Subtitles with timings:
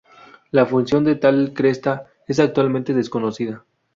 [0.49, 3.63] La función de tal cresta es actualmente desconocida.